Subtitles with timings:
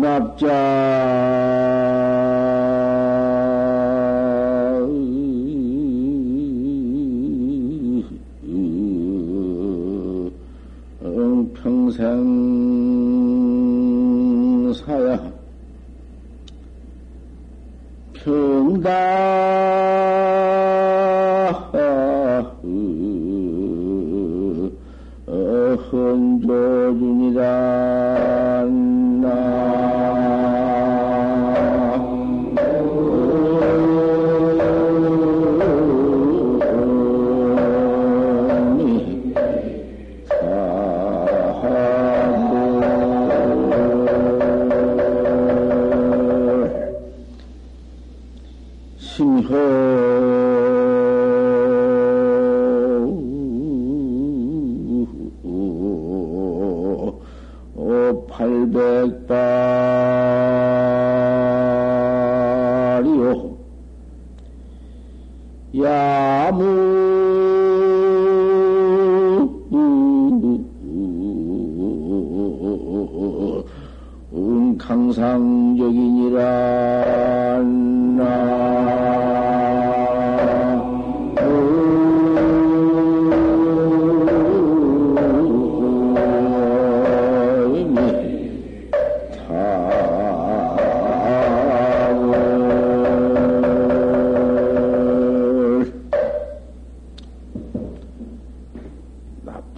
[0.00, 1.57] 납자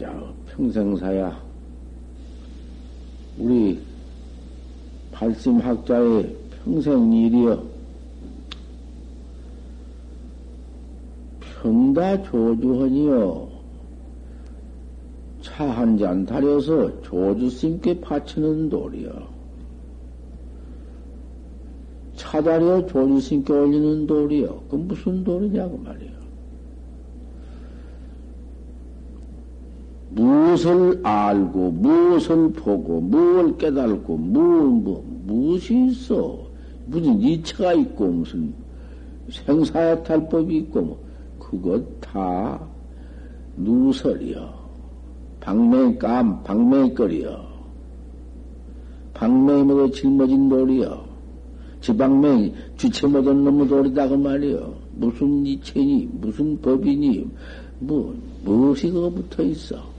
[0.00, 1.42] 납자 평생사야
[3.38, 3.78] 우리
[5.12, 7.62] 발심학자의 평생 일이여
[11.40, 13.50] 평다 조주헌이여
[15.42, 19.28] 차 한 잔 타려서 조주스님께 바치는 돌이여
[22.16, 26.19] 차다려 조주스님께 올리는 돌이여 그 무슨 돌이냐고 말이여
[30.50, 36.38] 무엇을 알고, 무엇을 보고, 무엇을 깨달고, 무엇, 뭐, 무엇이 있어?
[36.86, 38.52] 무슨 이체가 있고, 무슨
[39.30, 41.04] 생사의 탈법이 있고, 뭐,
[41.38, 42.60] 그것 다
[43.56, 44.60] 누설이여.
[45.40, 47.50] 방맹감, 방맹거리여.
[49.14, 51.10] 방맹이 모두 짊어진 돌이여.
[51.80, 54.74] 지방맹 주체 못한 놈의 돌이다, 그 말이여.
[54.96, 57.26] 무슨 이체니, 무슨 법이니,
[57.78, 59.89] 뭐, 무엇이 그거 붙어 있어?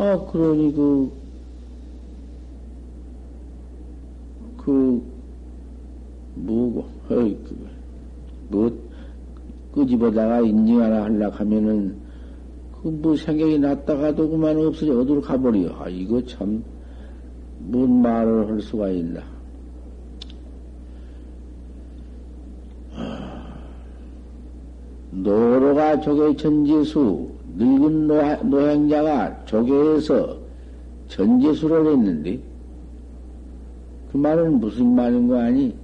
[0.00, 1.12] 아, 그러니 그,
[4.56, 5.02] 그,
[6.36, 7.68] 뭐고, 어이, 그,
[8.48, 8.72] 뭐,
[9.72, 11.98] 끄집어다가 인증 하나 하려고 하면은,
[12.82, 15.76] 그 뭐 생각이 났다가도 그만 없어져, 어디로 가버려.
[15.78, 16.64] 아, 이거 참,
[17.58, 19.20] 뭔 말을 할 수가 있나.
[25.10, 30.38] 노로가 조개 천지수, 늙은 노, 행 자가 조계에서
[31.08, 32.40] 전제수를 했는데,
[34.10, 35.74] 그 말은 무슨 말인 거 아니?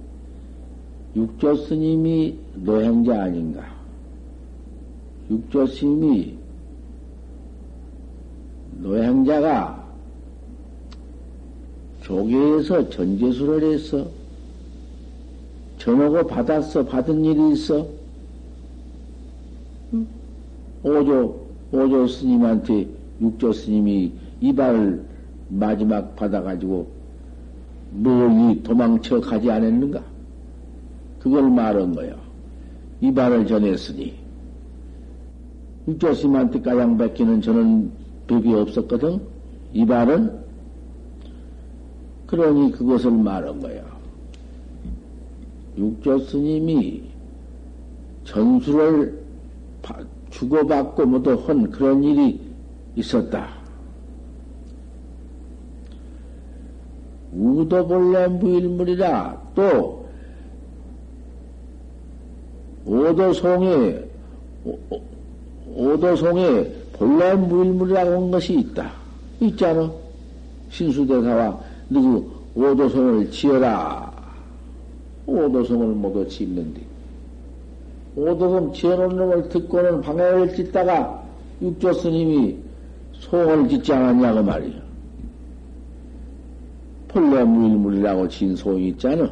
[1.15, 3.63] 육조 스님이 노행자 아닌가?
[5.29, 6.35] 육조 스님이
[8.79, 9.85] 노행자가
[12.01, 14.07] 조계에서 전제수를 했어.
[15.77, 16.85] 전하고 받았어.
[16.85, 17.87] 받은 일이 있어.
[20.83, 22.87] 오조, 오조 스님한테
[23.21, 25.05] 육조 스님이 이발을
[25.49, 26.87] 마지막 받아가지고
[27.91, 30.03] 뭐이 도망쳐 가지 않았는가?
[31.19, 32.15] 그걸 말한 거야.
[33.01, 34.13] 이발을 전했으니.
[35.87, 37.91] 육조 스님한테 가양 뱉기는 저는
[38.27, 39.21] 법이 없었거든?
[39.73, 40.47] 이발은?
[42.27, 43.83] 그러니 그것을 말한 거야.
[45.77, 47.03] 육조 스님이
[48.25, 49.26] 전수를
[50.29, 52.39] 주고받고 모두 한 그런 일이
[52.95, 53.47] 있었다.
[57.33, 60.07] 우도 본래 무일물이라 또
[62.85, 64.03] 오도송에
[65.75, 68.91] 오도송에 본래 무일물이라고 한 것이 있다.
[69.39, 69.91] 있잖아.
[70.69, 71.59] 신수대사와
[71.89, 74.11] 누구 오도송을 지어라.
[75.27, 76.86] 오도송을 모두 짓는데
[78.17, 81.23] 오도금 지어놓은 놈을 듣고는 방해를 짓다가
[81.61, 82.57] 육조 스님이
[83.13, 84.73] 송을 짓지 않았냐고 말이야.
[87.09, 89.31] 본래 무일물이라고 진 송이 있잖아.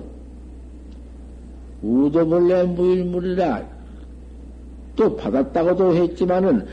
[1.81, 3.63] 우도 본래 무일물이라
[4.95, 6.65] 또 받았다고도 했지만은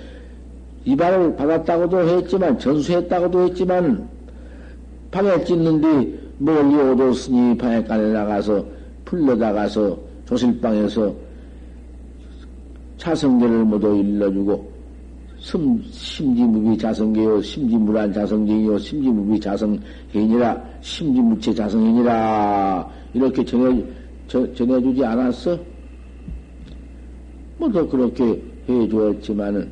[0.84, 4.08] 이발을 받았다고도 했지만, 전수했다고도 했지만,
[5.10, 8.64] 방에 찢는데 멀리 오뒀으니 방에 간에 나가서,
[9.04, 11.31] 풀려나가서, 조실방에서
[13.02, 14.70] 자성계를 모두 일러주고,
[15.40, 23.84] 심, 심지무비 자성계요, 심지무란 자성계요, 심지무비 자성해니라, 심지무체 자성해니라, 이렇게 전해,
[24.28, 25.58] 저, 전해주지 않았어?
[27.58, 29.68] 뭐더 그렇게 해주었지만은,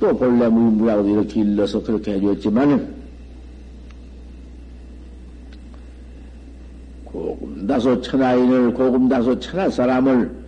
[0.00, 2.92] 또 본래 물무라고도 이렇게 일러서 그렇게 해주었지만은,
[7.04, 10.45] 고금다소 천하인을, 고금다소 천하 사람을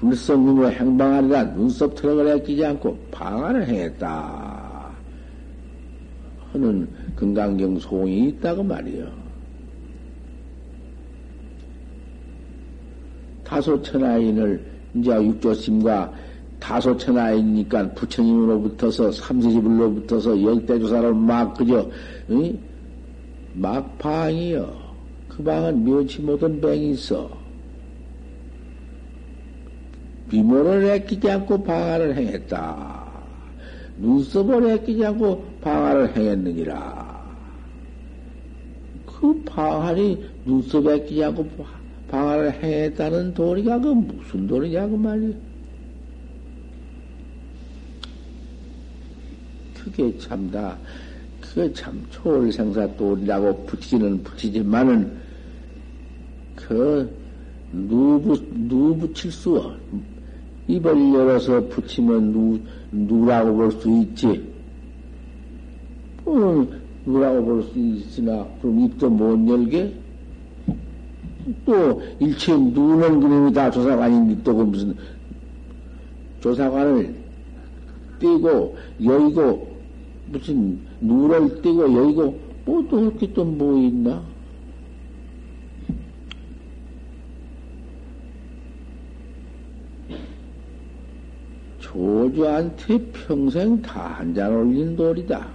[0.00, 4.90] 불성님으로 행방하리라 눈썹 트럭을 끼지 않고 방안을 행했다.
[6.52, 9.08] 하는 금강경 소이 있다고 말이요.
[13.44, 14.64] 다소 천하인을
[14.94, 16.12] 이제 육조심과
[16.58, 21.90] 다소 천하이니까 부처님으로부터서 삼세지불로부터서 역대조사로 막 그저
[22.30, 22.58] 응?
[23.54, 24.72] 막 방이요.
[25.28, 27.39] 그 방은 묘치 못한 뱅이 있어.
[30.30, 33.10] 비모를 애끼지 않고 방화를 행했다.
[33.98, 37.20] 눈썹을 애끼지 않고 방화를 행했느니라.
[39.06, 41.48] 그 방화니 눈썹 애끼지 않고
[42.08, 45.34] 방화를 행했다는 도리가 그 무슨 도리냐고 말이야.
[49.74, 50.78] 그게 참다.
[51.40, 55.18] 그게 참 초월생사 도리라고 붙이는 붙이지만은
[56.54, 57.10] 그
[57.72, 58.36] 누부
[58.68, 59.76] 누 붙일 수 없.
[60.74, 62.58] 입을 열어서 붙이면 누,
[62.92, 64.42] 누라고 볼 수 있지.
[66.24, 66.66] 어,
[67.06, 69.92] 누라고 볼 수 있으나, 그럼 입도 못 열게?
[71.64, 74.94] 또, 일체 누는 그림이 다 조사관인데, 또그 무슨,
[76.40, 77.14] 조사관을
[78.20, 79.68] 띄고, 여의고,
[80.30, 84.22] 무슨, 누를 띄고, 여의고, 뭐, 또, 그렇게 또 뭐 있나?
[91.90, 95.48] 조주한테 평생 다 한 잔 올린 돌이다.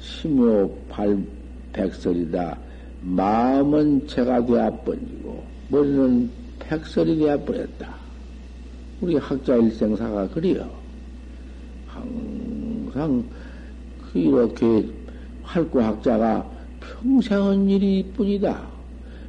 [0.00, 1.18] 심요 발
[1.72, 2.56] 백설이다.
[3.02, 7.94] 마음은 제가 되어 번지고 머리는 백설이 되어 버렸다.
[9.02, 10.70] 우리 학자 일생사가 그래요.
[11.86, 13.22] 항상
[14.12, 14.86] 그 이렇게
[15.42, 16.48] 활구 학자가
[16.80, 18.66] 평생은 일이 뿐이다.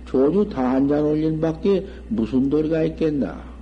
[0.05, 3.54] 조주 다 한 잔 올린 밖에 무슨 도리가 있겠나?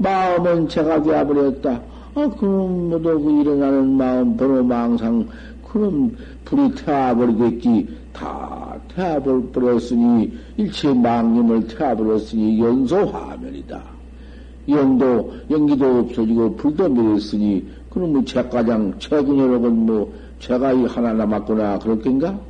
[0.00, 1.80] 마음은 제가 되어버렸다.
[2.14, 5.28] 아, 그럼 모두 그 일어나는 마음, 번호 망상,
[5.62, 8.00] 그럼 불이 태워버리겠지.
[8.12, 13.82] 다 태워버렸으니, 일체 망념을 태워버렸으니, 연소 화면이다.
[14.68, 21.78] 영도, 연기도 없어지고, 불도 밀었으니, 그럼 뭐, 제가장, 최근 여러분 뭐, 제가 이 하나 남았구나,
[21.78, 22.40] 그렇겠가?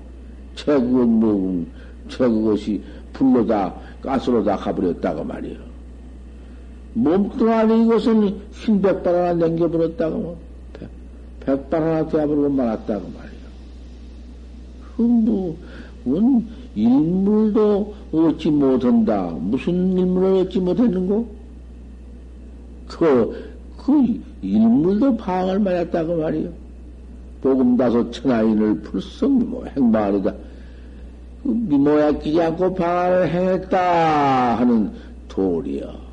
[0.54, 1.66] 최근 뭐,
[2.08, 2.80] 최 그것이
[3.12, 5.69] 불로다, 가스로다 가버렸다고 말이요.
[6.94, 10.38] 몸뚱아리 이것은 흰 백발 하나 남겨버렸다고, 뭐,
[11.40, 13.30] 백발 하나 되어버리고 말았다고 말이야.
[14.96, 15.56] 그, 뭐,
[16.06, 19.36] 은 일물도 얻지 못한다.
[19.40, 21.28] 무슨 일물을 얻지 못했는고?
[22.88, 26.50] 그, 그 일물도 방을 맞았다고 말이요.
[27.40, 30.34] 복음 다소 천하인을 불성 뭐 행방하리다.
[31.42, 34.90] 그 미모야 끼지 않고 방을 행했다 하는
[35.28, 36.09] 도리여.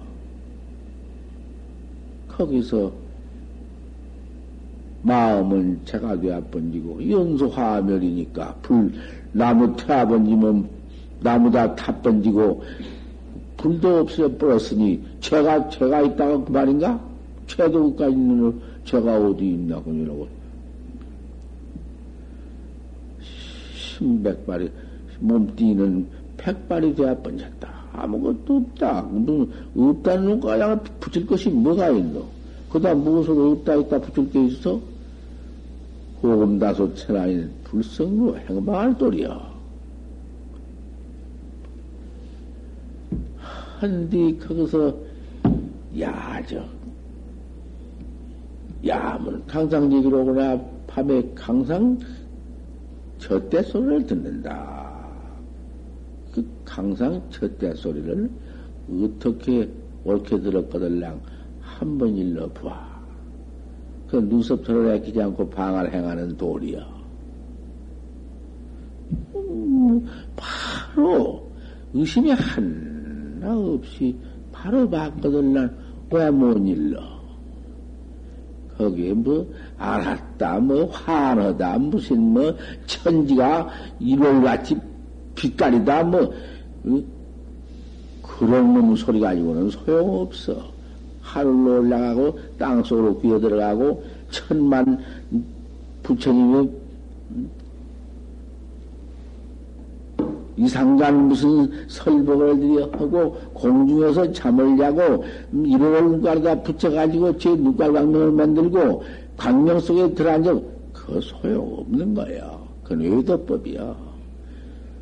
[2.38, 2.92] 거기서
[5.02, 5.82] 마음은
[6.20, 8.94] 되어 번지고 연소 화멸이니까 불
[9.32, 10.70] 나무 태아 번지면
[11.22, 12.64] 나무다 타 번지고
[13.58, 17.00] 불도 없어 버렸으니 제가 제가 있다가 그 말인가?
[17.48, 20.28] 최도까지 있는 제가 어디 있나 그러고
[23.74, 24.70] 신백발이
[25.20, 27.77] 몸띠는 백발이 되어 번졌다.
[27.98, 29.02] 아무것도 없다.
[29.02, 32.24] 뭐, 없다는 거야 붙일 것이 뭐가 있노?
[32.72, 34.80] 그다 무엇을 없다 있다 붙일 게 있어?
[36.22, 39.58] 호금다소 천하인 불성으로 행방할 도리야.
[43.80, 44.96] 한디 거기서
[46.00, 46.68] 야적
[48.86, 52.00] 야문 강상 얘기로 오거나 밤에 강상
[53.20, 54.87] 저때 소리를 듣는다.
[56.78, 58.30] 항상 첫째 소리를
[59.04, 59.68] 어떻게
[60.06, 61.20] 옳게 들었거들랑
[61.60, 63.02] 한 번 일러봐.
[64.08, 66.80] 그 눈썹 털어내키지 않고 방을 행하는 도리여.
[69.36, 70.06] 음,
[70.36, 71.50] 바로
[71.96, 74.16] 의심이 하나 없이
[74.52, 75.76] 바로 봤거들랑
[76.12, 77.02] 왜못 일러?
[78.78, 82.56] 거기에 뭐 알았다 뭐 환하다 무슨 뭐
[82.86, 83.68] 천지가
[84.00, 84.78] 이월같이
[85.34, 86.32] 빛깔이다 뭐
[88.22, 90.78] 그런 놈 소리 가지고는 소용없어.
[91.22, 95.00] 하늘로 올라가고 땅속으로 기어 들어가고 천만
[96.04, 96.70] 부처님의
[100.58, 109.04] 이상간 무슨 설복을 드려 하고 공중에서 잠을 자고 이런 눈깔에다 붙여가지고 제 눈깔 광명을 만들고
[109.36, 110.60] 광명 속에 들어앉아
[110.94, 112.58] 그 소용없는 거야.
[112.84, 114.07] 그건 외도법이야.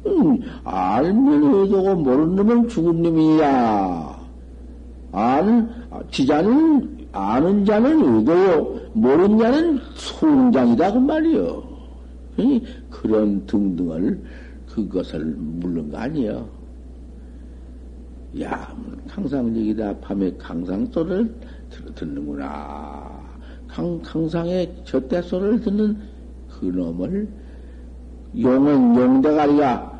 [0.07, 4.19] 음, 알면 의도고 모르는 놈은 죽은 놈이야.
[5.11, 5.69] 아는,
[6.11, 8.79] 지자는, 아는 자는 의도요.
[8.93, 10.93] 모르는 자는 소운장이다.
[10.93, 11.63] 그 말이요.
[12.89, 14.21] 그런 등등을,
[14.69, 16.45] 그것을 물른 거 아니요.
[18.41, 19.97] 야, 뭐 강상적이다.
[19.99, 21.33] 밤에 강상 소리를
[21.95, 23.09] 듣는구나.
[23.67, 25.97] 강, 강상의 저때 소리를 듣는
[26.49, 27.29] 그 놈을
[28.37, 29.94] 용은 용대가리야.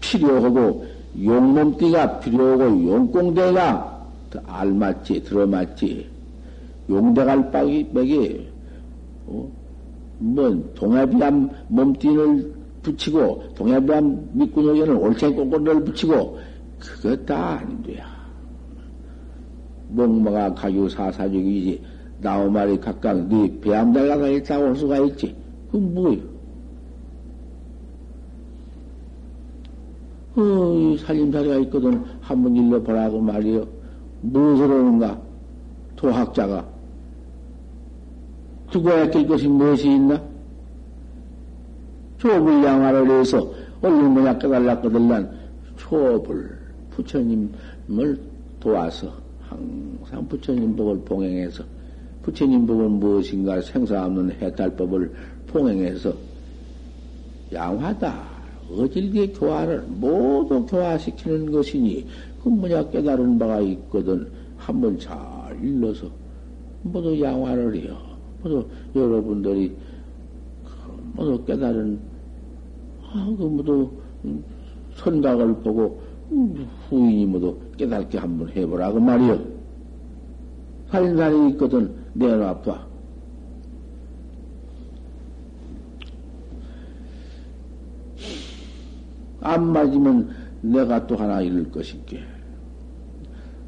[0.00, 0.86] 필요하고
[1.22, 4.06] 용몸띠가 필요하고 용공대가
[4.46, 6.06] 알맞지 들어맞지
[6.88, 8.48] 용대갈 빡이 빼기
[9.26, 9.50] 어?
[10.18, 12.52] 뭐 동해비암 몸띠를
[12.82, 16.38] 붙이고 동해비암 밑구녕에는 올챙이 꼬꼬를 붙이고
[16.78, 18.06] 그거 다 안 돼야.
[19.88, 21.82] 목마가 가교 사사적이지
[22.20, 25.34] 나오말이 각각 네 배암달라가 있다고 할 수가 있지.
[25.70, 26.37] 그건 뭐예요?
[30.38, 32.00] 어, 살림살이가 있거든.
[32.20, 33.66] 한번 일러 보라고 말이여
[34.20, 35.20] 무엇으로 오는가?
[35.96, 36.64] 도학자가.
[38.70, 40.22] 죽어야 될 것이 무엇이 있나?
[42.18, 43.52] 초불 양화를 해서
[43.82, 45.08] 얼른 뭐냐 깨달았거든.
[45.08, 45.30] 난
[45.76, 46.56] 초불
[46.90, 48.20] 부처님을
[48.60, 51.64] 도와서 항상 부처님 복을 봉행해서
[52.22, 55.12] 부처님 복은 무엇인가 생사 없는 해탈법을
[55.46, 56.12] 봉행해서
[57.52, 58.37] 양화다.
[58.70, 62.06] 어질게 교화를 모두 교화시키는 것이니
[62.42, 65.16] 그 뭐냐 깨달은 바가 있거든 한번 잘
[65.62, 66.08] 일러서
[66.82, 67.96] 모두 양화를 해요.
[68.42, 69.74] 모두 여러분들이
[70.64, 70.70] 그
[71.14, 71.98] 모두 깨달은
[73.10, 73.90] 아, 그 모두
[74.96, 76.00] 선각을 보고
[76.88, 79.40] 후인이 모두 깨닫게 한번 해보라고 그 말이요.
[80.90, 82.87] 살인살이 있거든 내놔봐.
[89.40, 90.28] 안 맞으면
[90.60, 92.20] 내가 또 하나 잃을 것인게.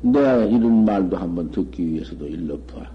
[0.02, 2.90] 내가 이런 말도 한번 듣기 위해서도 일러봐.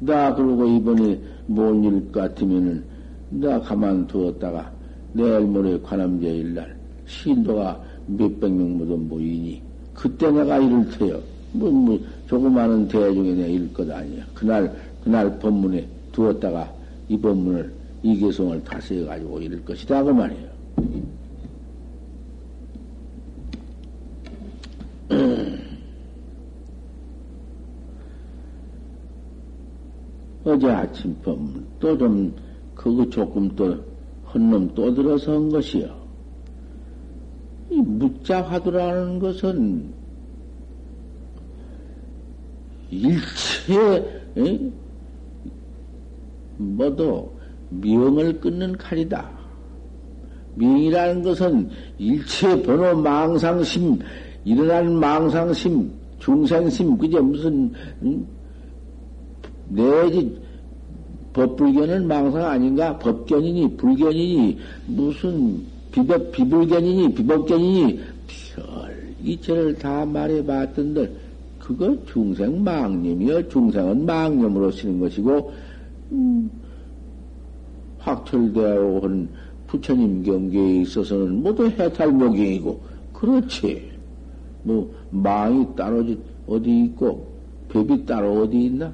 [0.00, 2.84] 나 그러고 이번에 뭔 일 같으면은
[3.30, 4.70] 나 가만두었다가
[5.12, 6.76] 내일 모레 관암제일 날
[7.06, 9.62] 신도가 몇백 명 모두 모이니
[9.94, 11.20] 그때 내가 이를 테요.
[11.52, 14.22] 뭐, 뭐, 조그마한 대중에 내가 일 것 아니야.
[14.34, 14.70] 그날,
[15.02, 16.70] 그날 법문에 두었다가
[17.08, 20.04] 이 법문을, 이 개성을 다스려가지고 이럴 것이다.
[20.04, 20.55] 그 말이에요.
[30.44, 32.32] 어제 아침 법문 또 좀
[32.76, 33.76] 그거 조금 또
[34.32, 36.06] 헌놈 또 들어서 한 것이요.
[37.70, 39.92] 이 묻자 화두라는 것은
[42.90, 44.22] 일체
[46.58, 47.34] 뭐도
[47.70, 49.45] 명을 끊는 칼이다.
[50.56, 53.98] 명이라는 것은 일체 번호 망상심,
[54.44, 57.72] 일어난 망상심, 중생심, 그게 무슨,
[58.02, 58.26] 응?
[59.68, 60.38] 내지,
[61.32, 62.98] 법불견은 망상 아닌가?
[62.98, 68.00] 법견이니, 불견이니, 무슨 비법, 비불견이니, 비법견이니,
[68.54, 71.12] 별이 죄를 다 말해봤던들,
[71.58, 73.48] 그거 중생 망념이여.
[73.48, 75.52] 중생은 망념으로 쓰는 것이고,
[76.12, 76.50] 음,
[77.98, 79.28] 확철되어 온
[79.76, 82.80] 부처님 경계에 있어서는 모두 해탈목경이고
[83.12, 83.90] 그렇지.
[84.62, 86.04] 뭐 망이 따로
[86.46, 87.26] 어디 있고
[87.68, 88.92] 법이 따로 어디 있나?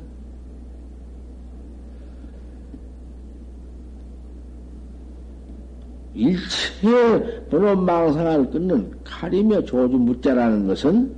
[6.15, 11.15] 일체 번호 망상을 끊는 칼이며 조주 묻자라는 것은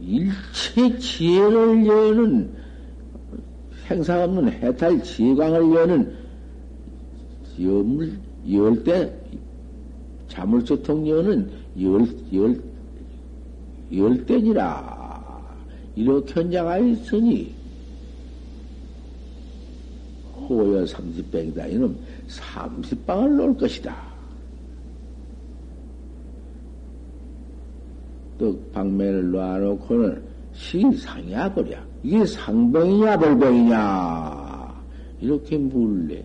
[0.00, 2.50] 일체 지혜를 여는
[3.90, 6.25] 행사 없는 해탈 지광을 여는
[7.60, 8.18] 염을
[8.50, 9.12] 열 때
[10.28, 12.62] 자물쇠통 여는 열열
[13.92, 15.44] 열대니라
[15.94, 17.54] 이렇게 현장하 있으니
[20.48, 21.96] 호여 삼십백이다 이놈
[22.28, 23.96] 삼십방을 놓을 것이다.
[28.38, 30.22] 또 방면을 놔놓고는
[30.54, 34.82] 시상이야 버려 이게 상병이냐 벌병이냐
[35.20, 36.22] 이렇게 물래.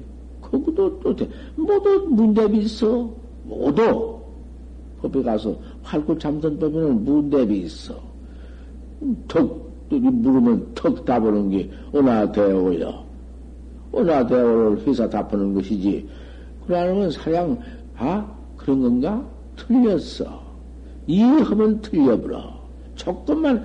[0.51, 1.15] 거기도 또
[1.55, 3.09] 모두 문대비 있어.
[3.45, 4.19] 모두
[5.01, 7.95] 법에 가서 활구 참선 법에는 문대비 있어.
[9.27, 13.05] 턱 물으면 턱 답하는 게 어나 대오여.
[13.91, 16.07] 어나 대오를 회사 답하는 것이지.
[16.65, 17.57] 그러면 사양
[17.97, 18.25] 아
[18.57, 19.25] 그런 건가?
[19.55, 20.41] 틀렸어.
[21.07, 22.61] 이해하면 틀려버려.
[22.95, 23.63] 조금만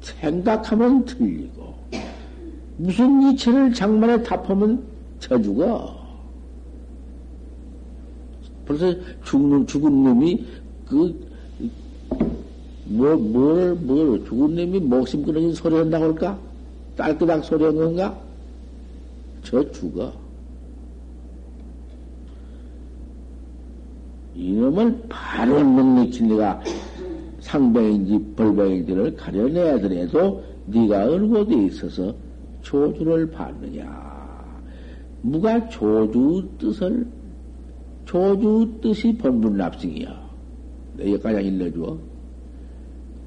[0.00, 1.74] 생각하면 틀리고,
[2.76, 4.82] 무슨 이체를 장만에 답하면
[5.20, 6.04] 쳐 죽어.
[8.66, 8.94] 벌써
[9.24, 10.44] 죽는, 죽은 놈이
[10.86, 11.28] 그,
[12.86, 16.38] 뭐, 뭘, 뭘, 죽은 놈이 목숨 끊어진 소리 한다고 할까?
[16.96, 18.18] 딸끄닥 소리 한 건가?
[19.42, 20.12] 저 죽어.
[24.34, 26.60] 이놈을 바로 능력치 내가
[27.40, 31.06] 상병인지 벌병인지를 가려내야 더라도 네가
[31.46, 32.14] 돼 있어서
[32.62, 34.13] 조주를 받느냐.
[35.24, 37.06] 무가 조주 뜻을
[38.04, 40.22] 조주 뜻이 본분 납승이야.
[40.98, 41.96] 여기까지 일러줘.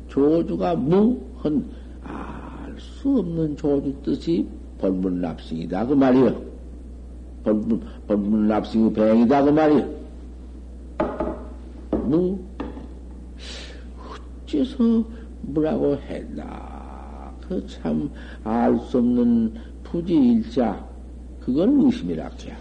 [0.07, 1.65] 조주가 무헌
[2.03, 6.39] 알수 없는 조주 뜻이 본분 납승이다 그 말이요.
[7.43, 9.97] 본분 본분 납승이 배행이다 그 말이요.
[12.05, 12.39] 무
[14.45, 15.03] 어째서
[15.41, 17.33] 뭐라고 했나?
[17.41, 18.11] 그 참
[18.43, 20.86] 알 수 없는 부지일자
[21.47, 22.57] 그걸 의심이라 해야.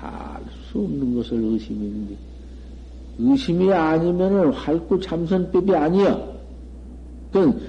[0.00, 2.16] 알 수 없는 것을 의심인데
[3.18, 6.32] 의심이 아니면은 활구 참선법이 아니야.
[7.30, 7.60] 그건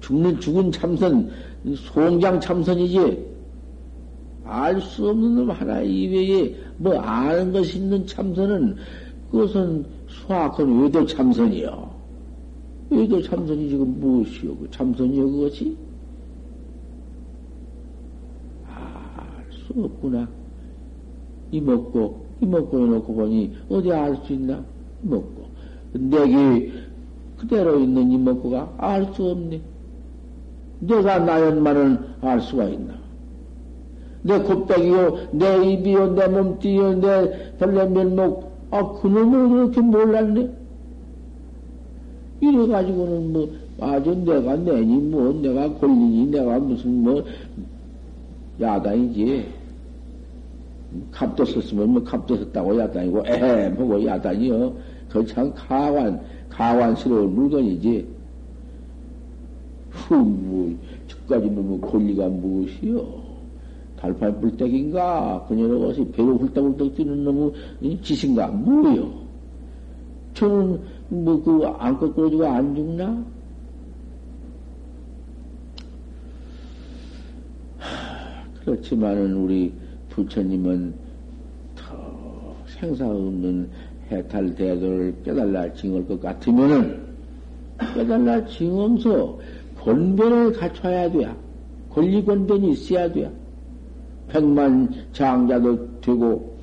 [0.00, 1.30] 죽는 죽은 참선
[1.76, 3.32] 송장 참선이지.
[4.44, 8.76] 알 수 없는 놈 하나 이외에 뭐 아는 것이 있는 참선은
[9.32, 11.90] 그것은 수학은 외도 참선이요.
[12.90, 14.56] 외도 참선이 지금 무엇이요?
[14.58, 15.76] 그 참선이요, 그것이?
[18.66, 20.28] 알 수 없구나.
[21.50, 24.62] 이 먹고, 이 먹고 해놓고 보니 어디 알 수 있나?
[25.02, 25.42] 먹고.
[25.92, 26.72] 내게
[27.38, 29.60] 그대로 있는 이 먹고가 알 수 없네.
[30.80, 32.94] 내가 나연만은 알 수가 있나?
[34.22, 40.50] 내 곱빼기요, 내 입이요, 내 몸띠요, 내 벌레 면목, 아, 그놈을 그렇게 몰랐네?
[42.40, 43.48] 이래가지고는 뭐,
[43.80, 47.24] 아주 내가 내니, 뭐, 내가 권리니, 내가 무슨 뭐,
[48.60, 49.61] 야단이지.
[51.10, 54.74] 갑도 썼으면 뭐, 갑도 썼다고 야단이고, 에헤, 뭐고 야단이요.
[55.08, 58.06] 그참 가관, 가관스러운 물건이지.
[59.90, 63.22] 후, 뭐, 저까지 뭐, 권리가 무엇이요?
[63.96, 65.46] 달팔 불떡인가?
[65.48, 68.48] 그녀는 어서 배로 훌떡훌떡 뛰는 놈의 짓인가?
[68.48, 69.12] 뭐요?
[70.34, 73.24] 저는 뭐, 그, 안 꺾어지고 안 죽나?
[78.64, 79.72] 그렇지만은 우리
[80.12, 80.94] 부처님은
[81.74, 83.68] 더 생사 없는
[84.10, 87.00] 해탈 대도를 깨달라 징할 것 같으면은
[87.94, 89.38] 깨달라 징하면서
[89.80, 91.34] 권변을 갖춰야 돼야.
[91.90, 93.30] 권리 권변이 있어야 돼야.
[94.28, 96.56] 백만 장자도 되고,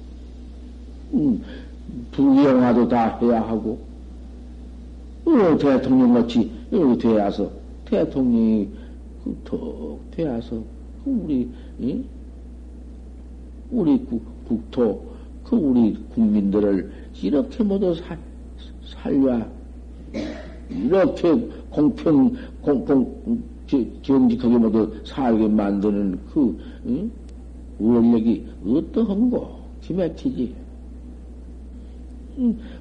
[1.13, 1.41] 음,
[2.11, 3.79] 부영화도 다 해야 하고,
[5.25, 7.51] 어, 대통령 같이 이렇게 돼야서,
[7.85, 8.69] 대통령이
[9.43, 10.63] 톡 돼야서,
[11.05, 12.03] 우리, 이?
[13.71, 15.03] 우리 국, 국토,
[15.43, 18.17] 그 우리 국민들을 이렇게 모두 살,
[18.83, 19.45] 살려,
[20.69, 21.35] 이렇게
[21.69, 23.43] 공평, 공평,
[24.01, 27.11] 정직하게 모두 살게 만드는 그, 응?
[27.79, 29.59] 원력이 어떠한고?
[29.81, 30.55] 기맥히지.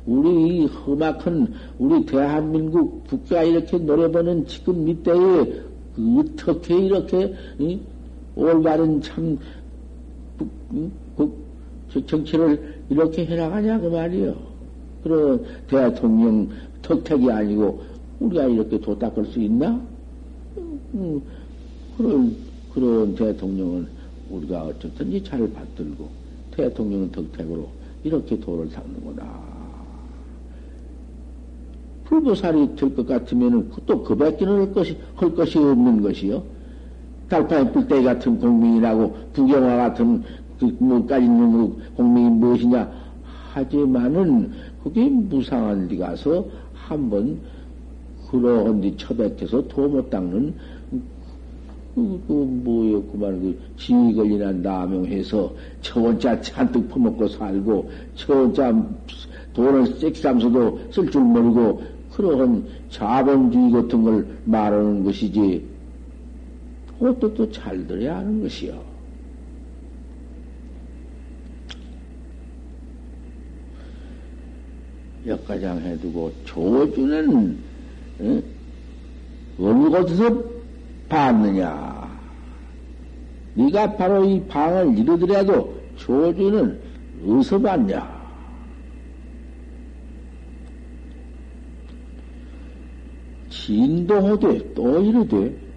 [0.07, 5.63] 우리 이 험악한 우리 대한민국 국가 이렇게 노래보는 지금 밑대에
[5.97, 7.81] 어떻게 이렇게 이?
[8.37, 9.37] 올바른 참
[10.39, 10.51] 국,
[11.17, 11.49] 국,
[12.07, 14.37] 정치를 이렇게 해나가냐 그 말이요.
[15.03, 16.49] 그런 대통령
[16.83, 17.83] 덕택이 아니고
[18.21, 19.81] 우리가 이렇게 도 닦을 수 있나?
[20.95, 21.23] 음,
[21.97, 22.37] 그런
[22.73, 23.87] 그런 대통령은
[24.31, 26.09] 우리가 어쨌든지 차를 받들고
[26.53, 27.69] 대통령은 덕택으로
[28.05, 29.49] 이렇게 도를 닦는구나.
[32.05, 36.43] 불보살이 될 것 같으면은 또 그 밖에는 할 것이, 할 것이 없는 것이요.
[37.29, 40.23] 달파의 뿔떼기 같은 공명이라고 부경화 같은
[40.59, 42.91] 그 뭐까지 있는 공명이 무엇이냐?
[43.53, 47.39] 하지만은 그게 무상한 데 가서 한번
[48.31, 50.55] 그러한 데 처백해서 도 못 닦는
[51.95, 58.73] 그, 그, 뭐였구만, 그, 지위 걸리나 남용해서, 저 혼자 잔뜩 퍼먹고 살고, 저 혼자
[59.53, 65.65] 돈을 섹시하면서도 쓸 줄 모르고, 그러한 자본주의 같은 걸 말하는 것이지,
[66.99, 68.83] 그것도 또 잘 들어야 하는 것이요.
[75.27, 77.59] 역가장 해두고, 조주는,
[78.21, 78.43] 응?
[79.59, 80.43] 어느 곳에서
[81.09, 82.09] 봤느냐?
[83.55, 86.81] 네가 바로 이 방을 이루더라도 조주는
[87.25, 88.19] 어디서 봤냐?
[93.51, 95.68] 진동하되 또 이르되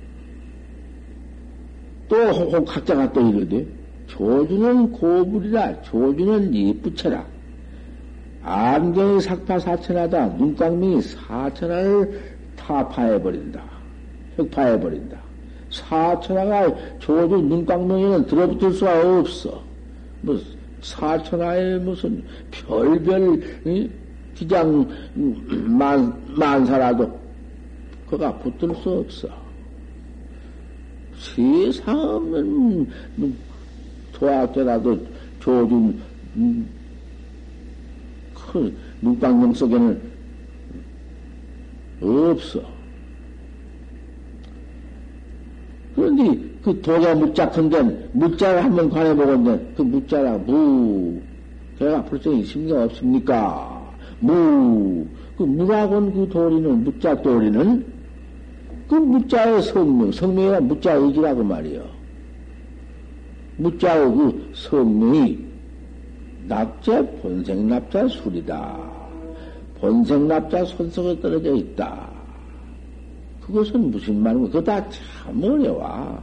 [2.11, 3.65] 또 혹학자가 또 이르되
[4.07, 7.25] 조주는 고불이라 조주는 이쁘쳐라.
[8.43, 12.19] 안경이 삭파 사천하다 눈깡명이 사천하를
[12.57, 13.63] 타파해버린다
[14.35, 15.17] 혁파해버린다.
[15.69, 19.63] 사천하가 조주 눈깡명에는 들어붙을 수가 없어.
[20.19, 20.37] 뭐
[20.81, 22.21] 사천하에 무슨
[22.51, 23.41] 별별
[24.35, 27.17] 기장 만, 만사라도
[28.09, 29.29] 그가 붙을 수 없어.
[31.21, 32.87] 세상 없는
[34.11, 35.05] 도학자라도
[35.39, 36.01] 조준
[36.35, 36.67] 음,
[38.33, 40.01] 그 눈방경 속에는
[42.01, 42.63] 없어.
[45.95, 51.21] 그런데 그 도자 큰데 무자를 한번 관해보건데 그 무자라 무
[51.77, 53.95] 걔가 벌써 있습니까 없습니까?
[54.19, 57.90] 무 그 무라곤 그 도리는 무자 도리는
[58.91, 61.81] 그 무자의 성명, 성명이 무자 의지라고 말이요.
[63.55, 65.39] 무자의 그 성명이
[66.49, 68.77] 납자, 본생 납자 술이다.
[69.79, 72.09] 본생 납자 손속에 떨어져 있다.
[73.39, 74.47] 그것은 무슨 말인가?
[74.47, 76.21] 그거 다 참 어려워.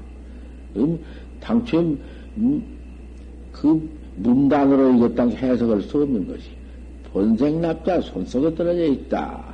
[0.77, 0.99] 음,
[1.41, 1.81] 당초에,
[2.37, 2.63] 음,
[3.51, 6.51] 그 문단으로 이것 당 해석할 수 없는 것이.
[7.15, 9.48] 본생 납자 손속에 떨어져 있다.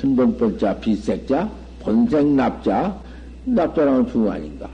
[0.00, 3.00] 근본본자, 비색자, 본생납자,
[3.44, 4.68] 납자랑은 중 아닌가?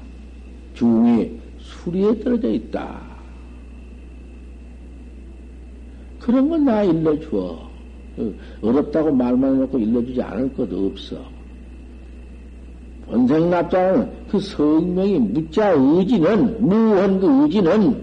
[0.74, 3.00] 중이 수리에 떨어져 있다.
[6.20, 7.70] 그런 건 나 일러주어.
[8.60, 11.16] 어렵다고 말만 해놓고 일러주지 않을 것도 없어.
[13.06, 18.02] 본생납자는 그 성명이 무자 의지는, 무한 그 의지는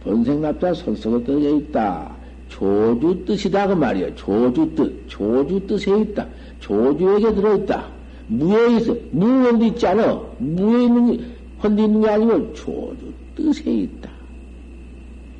[0.00, 2.07] 본생납자 손속에 떨어져 있다.
[2.48, 4.14] 조주 뜻이다 그 말이야.
[4.14, 6.26] 조주 뜻, 조주 뜻에 있다.
[6.60, 7.86] 조주에게 들어있다.
[8.28, 8.94] 무에 있어.
[9.10, 10.20] 무 어디 있지 않아.
[10.38, 11.24] 무에 있는 게,
[11.62, 14.10] 헌데 있는 게 아니고 조주 뜻에 있다.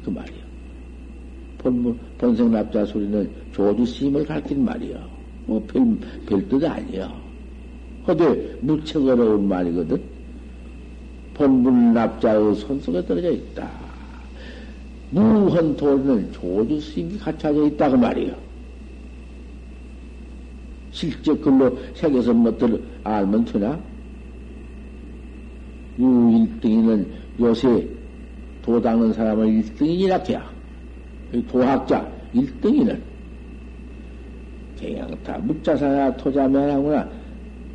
[0.04, 0.38] 그 말이야.
[1.58, 5.06] 본문, 본생 납자 소리는 조주 스님을 가르친 말이야.
[5.46, 5.82] 뭐, 별,
[6.26, 7.12] 별 뜻 아니야.
[8.06, 10.00] 허대 무척 어려운 말이거든.
[11.34, 13.87] 본문 납자의 손속에 떨어져 있다.
[15.10, 18.34] 무한 도리는 조주 스님이 갖춰져 있다고 말이요.
[20.90, 23.78] 실적 글로 새겨서 뭐들 알면 되나?
[25.98, 27.06] 유 1등이는
[27.40, 27.86] 요새
[28.62, 30.50] 도 닦는 사람을 1등이라 해야.
[31.48, 33.00] 도학자 1등이는
[34.78, 37.08] 그냥 다 무자사야 토자면하구나.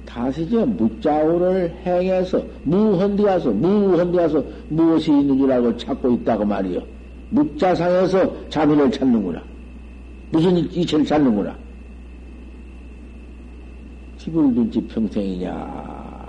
[0.06, 6.93] 다시저 무자오를 행해서 무헌디 가서 무헌디 가서 무엇이 있는 줄 알고 찾고 있다고 말이요.
[7.34, 9.42] 묵자상에서 자비를 찾는구나.
[10.32, 11.56] 무슨 이체를 찾는구나.
[14.18, 16.24] 집을 둔 지 평생이냐.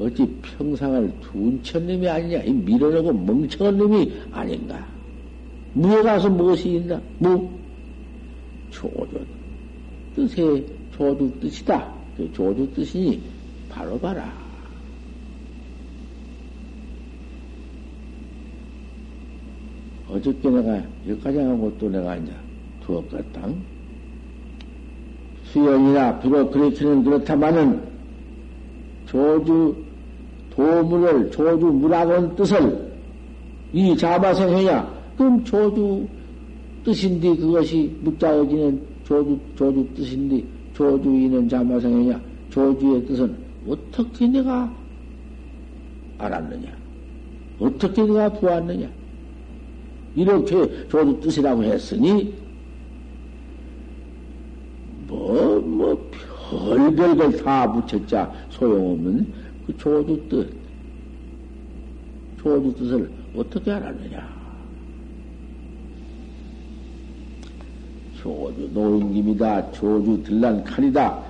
[0.00, 2.42] 어찌 평상을 둔 천님이 아니냐.
[2.42, 4.84] 이 밀어내고 멍청한 놈이 아닌가.
[5.74, 7.00] 무에 가서 무엇이 있나?
[7.18, 7.48] 무.
[8.70, 9.24] 조주
[10.16, 11.92] 뜻의 조주 뜻이다.
[12.16, 13.20] 그 조주 뜻이니
[13.68, 14.41] 바로 봐라.
[20.12, 22.32] 어저께 내가 여기까지 하고 또 내가 이제
[22.84, 23.48] 두었겠다.
[25.44, 27.82] 수연이나 비록 그렇기는 그렇다마는
[29.06, 29.74] 조주
[30.50, 32.92] 도물을 조주 무라고 뜻을
[33.72, 36.06] 이 자마성해야 그럼 조주
[36.84, 40.44] 뜻인데 그것이 묵자어지는 조주 조주 뜻인데
[40.74, 42.20] 조주인은 자마성해야
[42.50, 43.34] 조주의 뜻은
[43.66, 44.70] 어떻게 내가
[46.18, 46.70] 알았느냐?
[47.60, 49.01] 어떻게 내가 보았느냐?
[50.14, 52.34] 이렇게 조주 뜻이라고 했으니,
[55.06, 56.10] 뭐, 뭐,
[56.50, 59.32] 별별 걸 다 붙였자 소용없는
[59.66, 60.62] 그 조주 뜻.
[62.36, 64.42] 조주 뜻을 어떻게 알았느냐.
[68.12, 69.72] 조주 노인김이다.
[69.72, 71.22] 조주 들란 칼이다.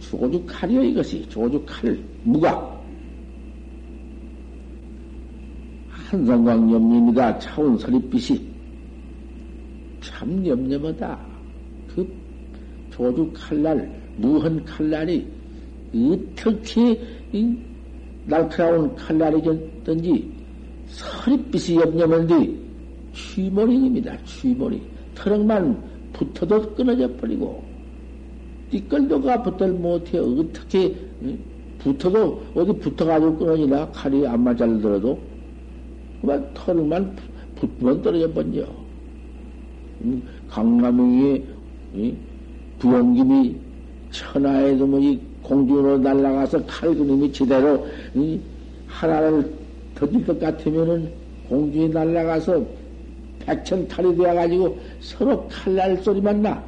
[0.00, 1.28] 조주 칼이요, 이것이.
[1.28, 1.98] 조주 칼.
[2.22, 2.77] 무각.
[6.08, 8.40] 한성광 염림이다 차운 서릿빛이
[10.00, 11.18] 참 염려하다.
[11.94, 12.08] 그
[12.90, 15.26] 조주 칼날, 무한 칼날이
[15.94, 16.98] 어떻게
[18.24, 20.32] 날카로운 칼날이든지
[20.86, 22.54] 서리빛이 염려한데
[23.12, 24.16] 취머리입니다.
[24.24, 24.80] 취머리.
[25.14, 25.76] 트럭만
[26.14, 27.62] 붙어도 끊어져 버리고
[28.70, 30.94] 띠끌도가 붙들 못해 어떻게
[31.78, 35.27] 붙어도 어디 붙어가지고 끊어지나 칼이 안 맞아 들어도
[36.20, 37.16] 그만 털만
[37.56, 38.66] 붙으면 떨어져 번져.
[40.48, 41.44] 강남의
[42.78, 43.56] 부용김이
[44.10, 47.86] 천하에도 뭐이 공중으로 날아가서 칼그림이 제대로
[48.86, 49.52] 하나를
[49.94, 51.10] 터질 것 같으면은
[51.48, 52.64] 공중에 날아가서
[53.40, 56.62] 백천 칼이 되어가지고 서로 칼날 소리만 나.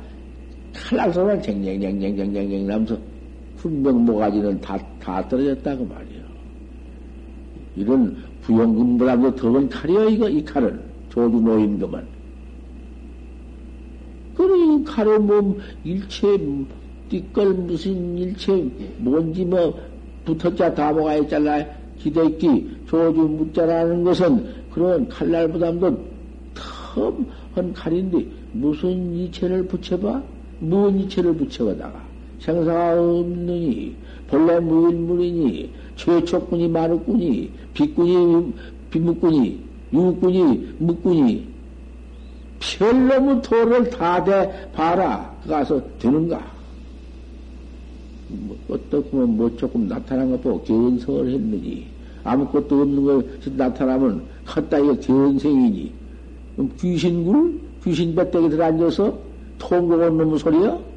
[0.73, 2.99] 칼날 소리만 쟁쟁쟁쟁쟁쟁쟁 나면서
[3.57, 6.19] 분명 모가지는 다, 다 떨어졌다고 말이야.
[7.76, 10.80] 이런 부용금보다도 더운 칼이여, 이거, 이 칼은.
[11.11, 12.06] 조주 노인 것만.
[14.37, 14.48] 그래,
[14.85, 16.38] 칼에 뭐, 일체,
[17.09, 19.78] 띠끌 무슨 일체, 뭔지 뭐,
[20.24, 21.64] 붙었자 다 뭐가 있잖아.
[21.98, 25.98] 기대기, 조주 묻자라는 것은 그런 칼날보다도
[26.96, 30.22] 험한 칼인데, 무슨 이체를 붙여봐?
[30.61, 32.00] 무슨 이체를 붙여가다가.
[32.38, 33.94] 생사가 없느니,
[34.31, 38.53] 본래 무일물이니, 최초꾼이 마루꾼이, 빗꾼이,
[38.90, 39.59] 빗묵꾼이,
[39.93, 41.47] 유꾼이, 묵꾼이,
[42.61, 45.35] 별놈의 도를 다대 봐라.
[45.47, 46.40] 가서 되는가?
[48.29, 51.87] 뭐, 어떻게 뭐 조금 나타난 것 보고 견성을 했느니,
[52.23, 55.93] 아무것도 없는 것이 나타나면 컸다 이거 견생이니,
[56.79, 57.59] 귀신굴?
[57.85, 59.19] 귀신 뱃대기 들어앉아서
[59.59, 60.89] 통곡한 놈의 소리야?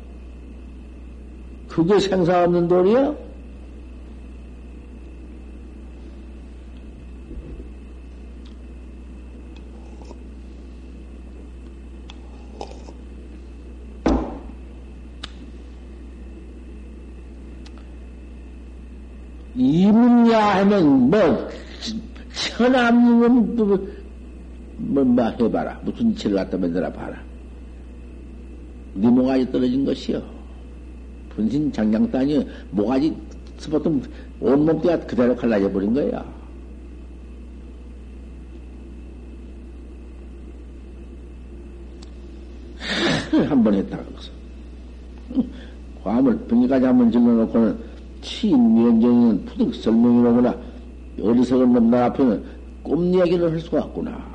[1.74, 3.16] 그게 생사 없는 돌이야?
[19.56, 21.50] 이문야 하면 뭐
[22.56, 23.66] 천암님은 뭐,
[24.78, 25.80] 뭐, 뭐 해봐라.
[25.84, 27.20] 무슨 이치를 갖다 만들어 봐라.
[28.94, 30.33] 네 모가지 떨어진 것이요
[31.36, 33.16] 분신 장량단이 모가지
[33.58, 34.02] 스포tum
[34.40, 36.24] 온몸띠가 그대로 갈라져 버린 거야.
[43.50, 44.32] 한 번 했다가 그래서
[46.04, 47.78] 과음을 병기까지 한 번 질러놓고는
[48.22, 50.56] 치인면정은 푸득 설명이로구나
[51.22, 52.44] 어리석은 놈 나 앞에는
[52.84, 54.33] 꿈 얘기를 할 수가 없구나.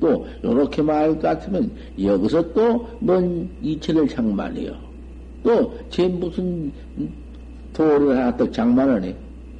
[0.00, 1.70] 또 요렇게 말할 것 같으면
[2.02, 4.74] 여기서 또 뭔 이체를 장만해요.
[5.44, 6.72] 또 제 무슨
[7.72, 9.14] 도를 하나 또 장만하네.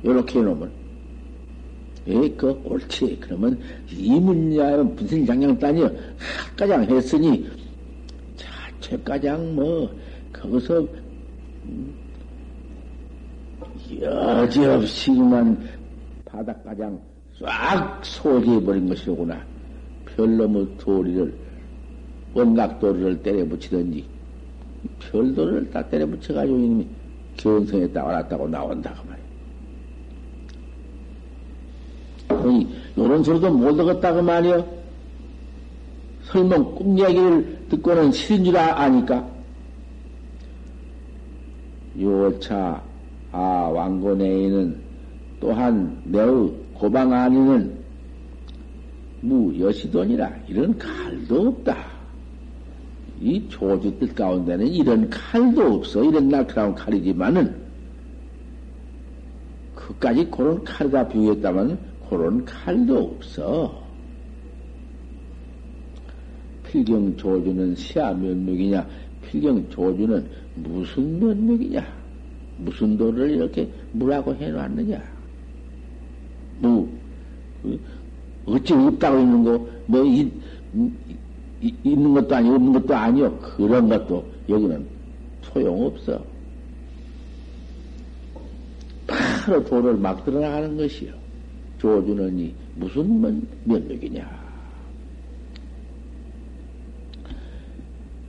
[0.05, 0.71] 요렇게 해놓으면.
[2.09, 3.19] 에, 그 옳지.
[3.21, 3.59] 그러면
[3.91, 5.91] 이 문야는 무슨 장량단이요.
[6.57, 7.47] 가장 했으니
[8.37, 9.91] 자체 가장 뭐
[10.33, 10.87] 거기서
[14.01, 15.69] 여지없이만
[16.25, 16.99] 바닥가장
[17.39, 19.45] 싹 소지해버린 것이로구나.
[20.21, 21.35] 별놈의 도리를,
[22.35, 24.05] 원각도리를 때려 붙이든지,
[25.01, 26.87] 별도를 다 때려 붙여가지고 이놈이
[27.39, 29.25] 견성에다 알았다고 나온다, 그 말이야.
[32.43, 34.63] 아니, 요런 소리도 못 얻었다, 그 말이야.
[36.25, 39.27] 설명 꿈 얘기를 듣고는 싫은 줄 아, 아니까.
[41.99, 42.83] 요차,
[43.33, 43.39] 아,
[43.73, 44.77] 왕고내에는
[45.41, 47.80] 또한 매우 고방 안에는
[49.21, 52.01] 무여시돈이라 이런 칼도 없다.
[53.21, 56.03] 이 조주들 가운데는 이런 칼도 없어.
[56.03, 57.55] 이런 날카로운 칼이지만은
[59.75, 61.79] 그까지 그런 칼과 비교했다면
[62.09, 63.81] 그런 칼도 없어.
[66.67, 68.87] 필경 조주는 시야 면목이냐?
[69.23, 72.01] 필경 조주는 무슨 면목이냐?
[72.59, 75.03] 무슨 도를 이렇게 무라고 해놨느냐?
[76.61, 76.89] 무,
[77.63, 77.79] 그
[78.47, 80.31] 어찌 없다고 있는 거, 뭐, 이,
[81.61, 83.39] 이, 있는 것도 아니고 없는 것도 아니요.
[83.39, 84.87] 그런 것도 여기는
[85.43, 86.23] 소용없어.
[89.07, 91.13] 바로 도를 막 들어나가는 것이요.
[91.79, 94.41] 조주는 이 무슨 면, 면목이냐.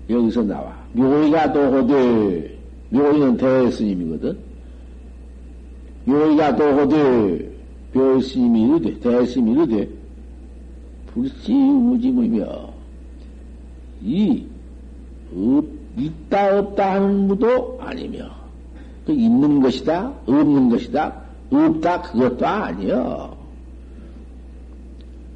[0.10, 0.76] 여기서 나와.
[0.94, 2.58] 묘의가 도호대.
[2.90, 4.38] 묘의는 대스님이거든.
[6.06, 7.52] 묘의가 도호대.
[7.94, 9.90] 묘스님이 이르되, 대스님이 이르되,
[11.14, 12.70] 불시우지무며
[14.02, 14.46] 이
[15.36, 15.66] 없,
[15.98, 18.30] 있다 없다 하는 무도 아니며
[19.06, 21.22] 그 있는 것이다 없는 것이다
[21.52, 23.42] 없다 그것도 아니여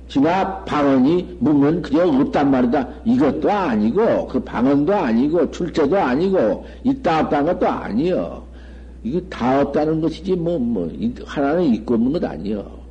[0.08, 2.88] 지나 방언이 묻면 그저 없단 말이다.
[3.06, 8.46] 이것도 아니고, 그 방언도 아니고, 출제도 아니고, 있다 없다는 것도 아니여.
[9.04, 10.90] 이거 다 없다는 것이지, 뭐, 뭐,
[11.26, 12.85] 하나는 있고 없는 것 아니여.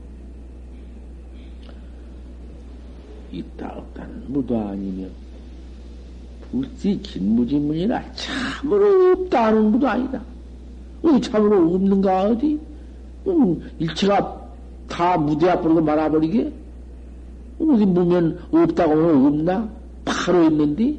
[3.38, 5.06] 있다 없다는 무도 아니며,
[6.50, 10.22] 불지 진무지문이라 참으로 없다는 무도 아니다.
[11.02, 12.58] 어디 참으로 없는가, 어디?
[13.26, 14.42] 음, 일체가
[14.88, 16.52] 다 무대 앞으로 말아버리게?
[17.58, 19.68] 어디 보면 없다고 하면 없나?
[20.04, 20.98] 바로 있는데?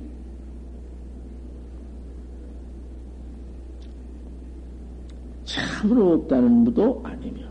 [5.45, 7.45] 참으로 없다는 무도 아니며.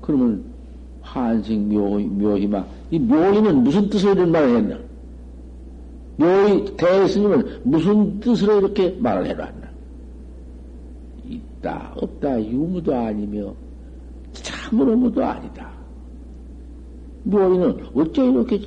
[0.00, 0.44] 그러면
[1.02, 2.79] 한식 묘희, 묘희마.
[2.90, 4.78] 이 묘희는 무슨 뜻으로 이런 말을 했나?
[6.16, 9.70] 묘희 대스님은 무슨 뜻으로 이렇게 말을 해놨나?
[11.28, 13.54] 있다, 없다, 유무도 아니며,
[14.32, 15.70] 참으로 무도 아니다.
[17.24, 18.60] 묘희는 어째 이렇게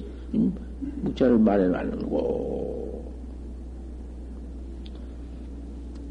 [1.02, 3.12] 묵자를 말해놨는고?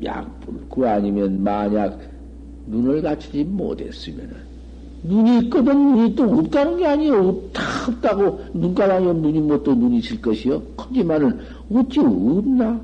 [0.05, 1.98] 약불, 그 아니면 만약
[2.66, 4.51] 눈을 갖추지 못했으면은,
[5.04, 7.28] 눈이 있거든 눈이 또 없다는 게 아니에요.
[7.28, 10.62] 없다, 없다고 눈가랑에 눈이 뭐 또 눈이 있을 것이요?
[10.76, 11.40] 하지만은
[11.72, 12.80] 어찌 없나?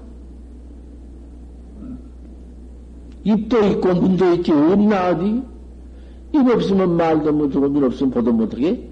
[3.25, 5.43] 입도 있고 눈도 있지 없나 어디?
[6.35, 8.89] 입 없으면 말도 못하고 눈 없으면 보도 못하게?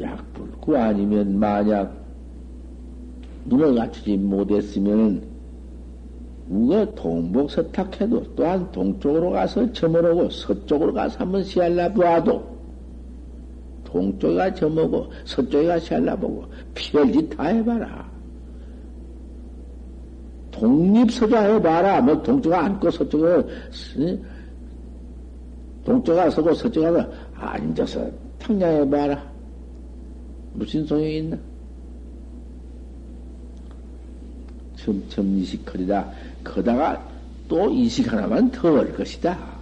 [0.00, 1.96] 약불, 그 아니면 만약
[3.46, 5.22] 눈을 갖추지 못했으면
[6.48, 12.56] 우가 동복서탁해도 또한 동쪽으로 가서 저물어고 서쪽으로 가서 한번 시알라 보아도
[13.84, 18.10] 동쪽에 저먹고 서쪽에 가서 시알라 보고 별짓 다 해봐라.
[20.52, 22.00] 독립서자 해봐라.
[22.00, 23.48] 뭐 동쪽에 앉고 서쪽에
[25.84, 29.36] 동쪽에 서고 서쪽에 가서 앉아서 탕량해봐라.
[30.54, 31.36] 무슨 소용이 있나?
[34.76, 36.12] 점점 이식하리라.
[36.54, 37.02] 그다가
[37.48, 39.56] 또 이식 하나만 더 할 것이다.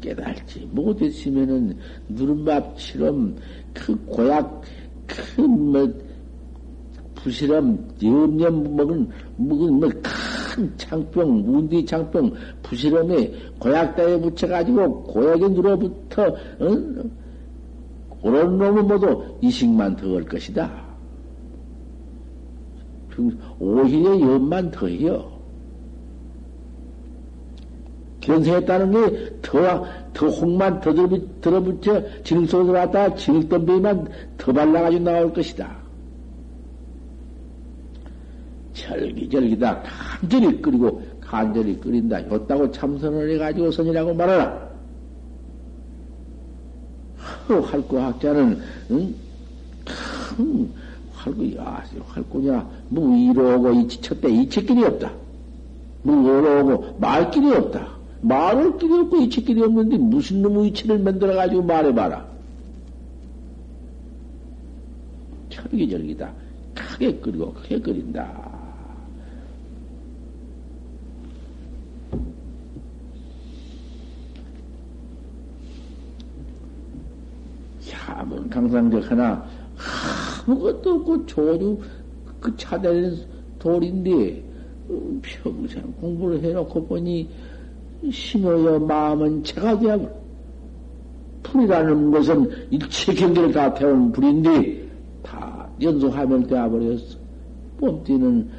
[0.00, 1.76] 깨달지 못했으면은
[2.08, 3.36] 누른밥처럼
[3.74, 4.62] 그 고약
[5.06, 5.92] 큰뭐
[7.16, 17.10] 부실함 염염 먹은 먹은 뭐큰 창병 문디 창병 부실함에 고약 따에 붙여가지고 고약에 누러붙어 어?
[18.22, 20.90] 그런 놈은 모두 이식만 더 할 것이다.
[23.58, 25.39] 오히려 염만 더해요.
[28.20, 30.92] 견생했다는 게 더, 더 홍만 더
[31.40, 35.80] 들어붙여 진흙 속에 들어갔다가 진흙덤비만 더 발라가지고 나올 것이다.
[38.74, 39.82] 절기절기다.
[39.82, 42.28] 간절히 끓이고 간절히 끓인다.
[42.30, 44.70] 였다고 참선을 해가지고 선이라고 말하라.
[47.58, 49.14] 할거 학자는, 응?
[49.84, 50.70] 큰,
[51.12, 52.68] 할거, 야, 할거냐.
[52.88, 54.28] 뭐, 이러고, 이치쳤대.
[54.30, 55.12] 이치길이 없다.
[56.02, 57.99] 뭐, 이러고, 말길이 없다.
[58.22, 62.28] 말할 길이 없고 이치길이 없는데 무슨 놈의 이치를 만들어가지고 말해봐라.
[65.48, 66.32] 철기절기다.
[66.74, 68.50] 크게 끓이고 크게 끓인다.
[77.80, 79.44] 참은 강상적 하나
[80.46, 81.80] 아무것도 없고 조주
[82.40, 83.16] 그 차대는
[83.58, 84.42] 돌인데
[85.22, 87.28] 평생 공부를 해놓고 보니
[88.08, 90.08] 신호여 마음은 되어버
[91.42, 94.88] 불이라는 것은 일체 경계를 다 태운 불인데
[95.22, 97.18] 다 연소하면 되어버렸어.
[97.78, 98.50] 뽐띠는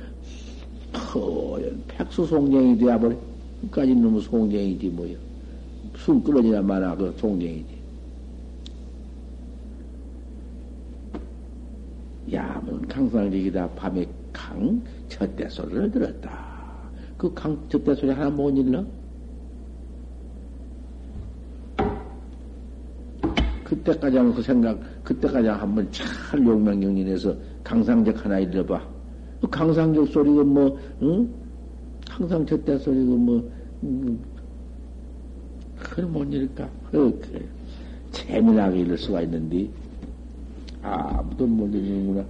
[0.94, 3.16] 허연 백수 송쟁이 되어버려.
[3.62, 5.16] 끝까지 너무 송쟁이지 뭐야.
[5.96, 7.82] 숨 끊어지나 마나 그 송쟁이지.
[12.32, 16.30] 야문 강상직이다 밤에 강 젖대 소리를 들었다.
[17.18, 18.84] 그 강 젖대 소리 하나 못 일러?
[23.84, 28.82] 그때까지 하면 그 생각, 그때까지 한번 잘 용맹경진해서 강상적 하나 일러봐.
[29.42, 31.30] 그 강상적 소리가 뭐, 응?
[32.08, 33.52] 항상 저때 소리가 뭐,
[33.84, 34.20] 음,
[35.80, 36.70] 그걸 못 일까?
[36.92, 37.42] 그, 그래.
[38.12, 39.68] 재미나게 일을 수가 있는데,
[40.84, 42.26] 아무도 못 일는구나.